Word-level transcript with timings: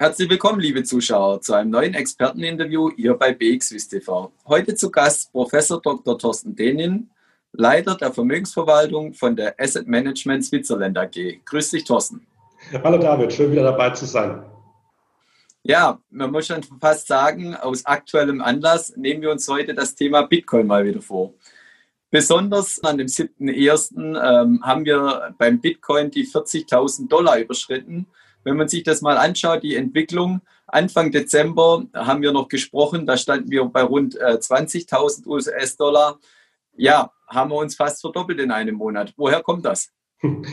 Herzlich 0.00 0.30
willkommen, 0.30 0.60
liebe 0.60 0.82
Zuschauer, 0.82 1.42
zu 1.42 1.52
einem 1.52 1.68
neuen 1.68 1.92
Experteninterview 1.92 2.90
hier 2.96 3.12
bei 3.12 3.34
BXWIS 3.34 3.86
TV. 3.86 4.32
Heute 4.46 4.74
zu 4.74 4.90
Gast 4.90 5.30
Professor 5.30 5.78
Dr. 5.78 6.18
Thorsten 6.18 6.56
Denin, 6.56 7.10
Leiter 7.52 7.96
der 7.96 8.10
Vermögensverwaltung 8.10 9.12
von 9.12 9.36
der 9.36 9.56
Asset 9.60 9.86
Management 9.86 10.46
Switzerland 10.46 10.96
AG. 10.96 11.44
Grüß 11.44 11.72
dich, 11.72 11.84
Thorsten. 11.84 12.26
Hallo 12.82 12.96
David, 12.96 13.30
schön 13.30 13.52
wieder 13.52 13.64
dabei 13.64 13.90
zu 13.90 14.06
sein. 14.06 14.42
Ja, 15.64 16.00
man 16.08 16.30
muss 16.32 16.46
schon 16.46 16.62
fast 16.80 17.06
sagen, 17.06 17.54
aus 17.54 17.84
aktuellem 17.84 18.40
Anlass 18.40 18.96
nehmen 18.96 19.20
wir 19.20 19.30
uns 19.30 19.46
heute 19.48 19.74
das 19.74 19.94
Thema 19.94 20.22
Bitcoin 20.22 20.66
mal 20.66 20.86
wieder 20.86 21.02
vor. 21.02 21.34
Besonders 22.10 22.82
an 22.82 22.96
dem 22.96 23.06
7.1. 23.06 23.98
Ähm, 23.98 24.62
haben 24.64 24.86
wir 24.86 25.34
beim 25.36 25.60
Bitcoin 25.60 26.10
die 26.10 26.26
40.000 26.26 27.06
Dollar 27.06 27.38
überschritten 27.38 28.06
wenn 28.44 28.56
man 28.56 28.68
sich 28.68 28.82
das 28.82 29.02
mal 29.02 29.16
anschaut, 29.16 29.62
die 29.62 29.76
Entwicklung, 29.76 30.40
Anfang 30.66 31.10
Dezember 31.10 31.84
haben 31.94 32.22
wir 32.22 32.32
noch 32.32 32.48
gesprochen, 32.48 33.06
da 33.06 33.16
standen 33.16 33.50
wir 33.50 33.64
bei 33.64 33.82
rund 33.82 34.16
20.000 34.16 35.26
äh, 35.26 35.28
US-Dollar. 35.28 36.18
Ja, 36.76 37.12
haben 37.26 37.50
wir 37.50 37.56
uns 37.56 37.74
fast 37.74 38.00
verdoppelt 38.00 38.40
in 38.40 38.50
einem 38.50 38.76
Monat. 38.76 39.12
Woher 39.16 39.42
kommt 39.42 39.64
das? 39.64 39.90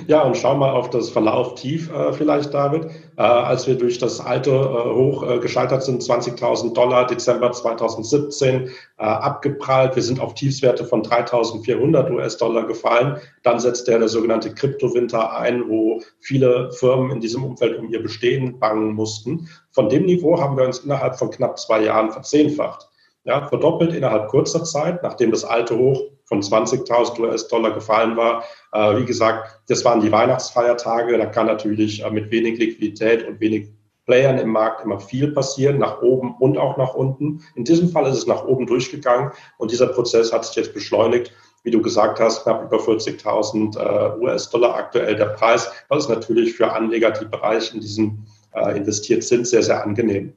Ja, 0.07 0.23
und 0.23 0.37
schau 0.37 0.55
mal 0.55 0.71
auf 0.71 0.89
das 0.91 1.09
Verlauf 1.09 1.55
tief 1.55 1.91
äh, 1.91 2.13
vielleicht, 2.13 2.53
David. 2.53 2.85
Äh, 3.17 3.21
als 3.21 3.67
wir 3.67 3.75
durch 3.75 3.97
das 3.97 4.21
alte 4.21 4.51
äh, 4.51 4.95
Hoch 4.95 5.29
äh, 5.29 5.39
gescheitert 5.39 5.83
sind, 5.83 6.01
20.000 6.01 6.73
Dollar, 6.73 7.05
Dezember 7.05 7.51
2017, 7.51 8.67
äh, 8.67 8.69
abgeprallt. 8.97 9.95
Wir 9.97 10.03
sind 10.03 10.21
auf 10.21 10.35
Tiefswerte 10.35 10.85
von 10.85 11.03
3.400 11.03 12.09
US-Dollar 12.11 12.65
gefallen. 12.65 13.17
Dann 13.43 13.59
setzt 13.59 13.89
der, 13.89 13.99
der 13.99 14.07
sogenannte 14.07 14.53
Kryptowinter 14.53 15.37
ein, 15.37 15.67
wo 15.67 16.01
viele 16.21 16.71
Firmen 16.71 17.11
in 17.11 17.19
diesem 17.19 17.43
Umfeld 17.43 17.77
um 17.77 17.89
ihr 17.89 18.01
Bestehen 18.01 18.59
bangen 18.59 18.93
mussten. 18.93 19.49
Von 19.71 19.89
dem 19.89 20.05
Niveau 20.05 20.39
haben 20.39 20.55
wir 20.55 20.65
uns 20.65 20.79
innerhalb 20.79 21.19
von 21.19 21.29
knapp 21.29 21.59
zwei 21.59 21.81
Jahren 21.83 22.11
verzehnfacht. 22.11 22.87
Ja, 23.27 23.45
verdoppelt 23.45 23.93
innerhalb 23.93 24.29
kurzer 24.29 24.63
Zeit, 24.63 25.03
nachdem 25.03 25.31
das 25.31 25.43
alte 25.43 25.77
Hoch 25.77 26.01
von 26.23 26.41
20.000 26.41 27.19
US-Dollar 27.19 27.71
gefallen 27.71 28.15
war. 28.15 28.45
Äh, 28.71 29.01
wie 29.01 29.05
gesagt, 29.05 29.59
das 29.67 29.83
waren 29.83 29.99
die 29.99 30.13
Weihnachtsfeiertage. 30.13 31.17
Da 31.17 31.25
kann 31.25 31.47
natürlich 31.47 32.05
äh, 32.05 32.09
mit 32.09 32.31
wenig 32.31 32.57
Liquidität 32.57 33.27
und 33.27 33.41
wenig 33.41 33.67
Playern 34.05 34.37
im 34.37 34.51
Markt 34.51 34.85
immer 34.85 35.01
viel 35.01 35.33
passieren, 35.33 35.77
nach 35.77 36.01
oben 36.01 36.35
und 36.39 36.57
auch 36.57 36.77
nach 36.77 36.93
unten. 36.93 37.41
In 37.55 37.65
diesem 37.65 37.89
Fall 37.89 38.09
ist 38.09 38.17
es 38.17 38.27
nach 38.27 38.45
oben 38.45 38.65
durchgegangen 38.65 39.31
und 39.57 39.71
dieser 39.71 39.87
Prozess 39.87 40.31
hat 40.31 40.45
sich 40.45 40.55
jetzt 40.55 40.73
beschleunigt. 40.73 41.33
Wie 41.63 41.71
du 41.71 41.81
gesagt 41.81 42.21
hast, 42.21 42.43
knapp 42.43 42.63
über 42.63 42.77
40.000 42.77 43.77
äh, 43.77 44.19
US-Dollar 44.21 44.73
aktuell 44.73 45.17
der 45.17 45.25
Preis. 45.25 45.69
Das 45.89 46.05
ist 46.05 46.09
natürlich 46.09 46.53
für 46.53 46.71
Anleger, 46.71 47.11
die 47.11 47.25
bereits 47.25 47.73
in 47.73 47.81
diesem 47.81 48.25
äh, 48.53 48.77
investiert 48.77 49.25
sind, 49.25 49.45
sehr, 49.45 49.63
sehr 49.63 49.83
angenehm. 49.83 50.33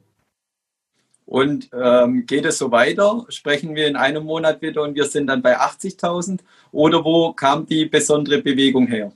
Und 1.31 1.69
ähm, 1.71 2.25
geht 2.25 2.43
es 2.43 2.57
so 2.57 2.71
weiter? 2.71 3.25
Sprechen 3.29 3.73
wir 3.73 3.87
in 3.87 3.95
einem 3.95 4.25
Monat 4.25 4.61
wieder 4.61 4.81
und 4.81 4.95
wir 4.95 5.05
sind 5.05 5.27
dann 5.27 5.41
bei 5.41 5.57
80.000? 5.57 6.39
Oder 6.73 7.05
wo 7.05 7.31
kam 7.31 7.65
die 7.65 7.85
besondere 7.85 8.41
Bewegung 8.41 8.85
her? 8.87 9.13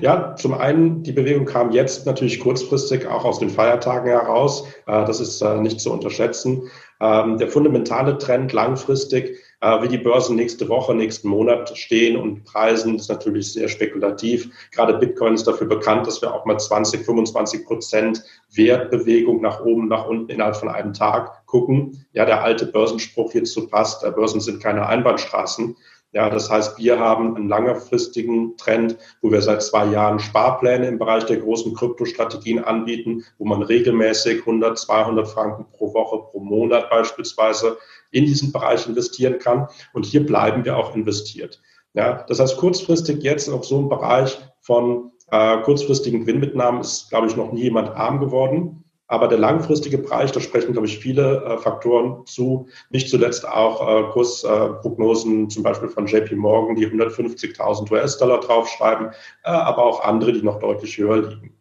Ja, 0.00 0.34
zum 0.34 0.52
einen, 0.52 1.04
die 1.04 1.12
Bewegung 1.12 1.46
kam 1.46 1.70
jetzt 1.70 2.06
natürlich 2.06 2.40
kurzfristig 2.40 3.06
auch 3.06 3.24
aus 3.24 3.38
den 3.38 3.50
Feiertagen 3.50 4.08
heraus. 4.08 4.66
Äh, 4.88 5.04
das 5.04 5.20
ist 5.20 5.40
äh, 5.42 5.60
nicht 5.60 5.80
zu 5.80 5.92
unterschätzen. 5.92 6.68
Ähm, 7.00 7.38
der 7.38 7.46
fundamentale 7.46 8.18
Trend 8.18 8.52
langfristig 8.52 9.38
äh, 9.60 9.82
wie 9.82 9.88
die 9.88 9.98
Börsen 9.98 10.36
nächste 10.36 10.68
Woche, 10.68 10.94
nächsten 10.94 11.28
Monat 11.28 11.76
stehen 11.76 12.16
und 12.16 12.44
preisen, 12.44 12.96
ist 12.96 13.08
natürlich 13.08 13.52
sehr 13.52 13.68
spekulativ. 13.68 14.50
Gerade 14.72 14.94
Bitcoin 14.94 15.34
ist 15.34 15.46
dafür 15.46 15.66
bekannt, 15.66 16.06
dass 16.06 16.22
wir 16.22 16.34
auch 16.34 16.44
mal 16.46 16.58
20, 16.58 17.04
25 17.04 17.64
Prozent 17.66 18.22
Wertbewegung 18.54 19.40
nach 19.40 19.60
oben, 19.60 19.88
nach 19.88 20.06
unten 20.06 20.30
innerhalb 20.30 20.56
von 20.56 20.68
einem 20.68 20.92
Tag 20.92 21.46
gucken. 21.46 22.06
Ja, 22.12 22.24
der 22.24 22.42
alte 22.42 22.66
Börsenspruch 22.66 23.32
hierzu 23.32 23.68
passt, 23.68 24.02
äh, 24.04 24.10
Börsen 24.10 24.40
sind 24.40 24.62
keine 24.62 24.86
Einbahnstraßen. 24.86 25.76
Ja, 26.12 26.28
das 26.28 26.50
heißt, 26.50 26.76
wir 26.78 26.98
haben 26.98 27.36
einen 27.36 27.48
langfristigen 27.48 28.56
Trend, 28.56 28.96
wo 29.22 29.30
wir 29.30 29.42
seit 29.42 29.62
zwei 29.62 29.86
Jahren 29.86 30.18
Sparpläne 30.18 30.88
im 30.88 30.98
Bereich 30.98 31.24
der 31.26 31.36
großen 31.36 31.72
Kryptostrategien 31.72 32.64
anbieten, 32.64 33.24
wo 33.38 33.44
man 33.44 33.62
regelmäßig 33.62 34.40
100, 34.40 34.76
200 34.76 35.28
Franken 35.28 35.66
pro 35.70 35.94
Woche, 35.94 36.18
pro 36.30 36.40
Monat 36.40 36.90
beispielsweise 36.90 37.78
in 38.10 38.26
diesen 38.26 38.50
Bereich 38.50 38.88
investieren 38.88 39.38
kann. 39.38 39.68
Und 39.92 40.04
hier 40.04 40.26
bleiben 40.26 40.64
wir 40.64 40.76
auch 40.76 40.96
investiert. 40.96 41.62
Ja, 41.94 42.24
das 42.28 42.40
heißt, 42.40 42.56
kurzfristig 42.56 43.22
jetzt 43.22 43.48
auf 43.48 43.64
so 43.64 43.78
einem 43.78 43.88
Bereich 43.88 44.36
von 44.60 45.12
äh, 45.30 45.58
kurzfristigen 45.62 46.20
Gewinnmitnahmen 46.20 46.80
ist, 46.80 47.08
glaube 47.10 47.28
ich, 47.28 47.36
noch 47.36 47.52
nie 47.52 47.62
jemand 47.62 47.90
arm 47.90 48.18
geworden. 48.18 48.84
Aber 49.10 49.26
der 49.26 49.38
langfristige 49.38 49.98
Bereich, 49.98 50.30
da 50.30 50.40
sprechen, 50.40 50.72
glaube 50.72 50.86
ich, 50.86 51.00
viele 51.00 51.42
äh, 51.44 51.58
Faktoren 51.58 52.24
zu. 52.26 52.68
Nicht 52.90 53.10
zuletzt 53.10 53.46
auch 53.46 53.80
äh, 53.80 54.12
Kursprognosen, 54.12 55.46
äh, 55.46 55.48
zum 55.48 55.64
Beispiel 55.64 55.88
von 55.88 56.06
JP 56.06 56.36
Morgan, 56.36 56.76
die 56.76 56.86
150.000 56.86 57.90
US-Dollar 57.90 58.38
draufschreiben, 58.38 59.08
äh, 59.08 59.50
aber 59.50 59.84
auch 59.84 60.04
andere, 60.04 60.32
die 60.32 60.42
noch 60.42 60.60
deutlich 60.60 60.96
höher 60.96 61.28
liegen. 61.28 61.56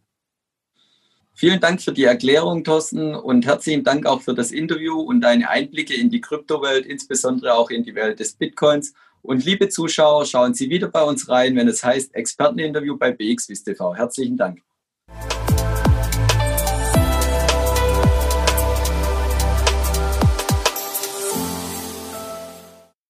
Vielen 1.34 1.60
Dank 1.60 1.82
für 1.82 1.92
die 1.92 2.04
Erklärung, 2.04 2.64
Thorsten, 2.64 3.16
und 3.16 3.48
herzlichen 3.48 3.84
Dank 3.84 4.06
auch 4.06 4.22
für 4.22 4.36
das 4.36 4.52
Interview 4.52 5.02
und 5.02 5.22
deine 5.22 5.50
Einblicke 5.50 5.96
in 5.96 6.12
die 6.12 6.22
Kryptowelt, 6.22 6.86
insbesondere 6.86 7.56
auch 7.56 7.72
in 7.72 7.84
die 7.84 7.96
Welt 7.96 8.20
des 8.20 8.34
Bitcoins. 8.34 8.94
Und 9.24 9.44
liebe 9.44 9.70
Zuschauer, 9.70 10.28
schauen 10.28 10.54
Sie 10.54 10.70
wieder 10.70 10.90
bei 10.90 11.02
uns 11.02 11.28
rein, 11.28 11.56
wenn 11.56 11.68
es 11.68 11.84
heißt 11.84 12.14
Experteninterview 12.14 12.96
bei 12.96 13.12
BXWIS 13.12 13.64
TV. 13.64 13.96
Herzlichen 13.96 14.38
Dank. 14.38 14.62